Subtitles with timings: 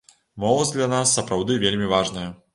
[0.43, 2.27] Моладзь для нас сапраўды вельмі важная.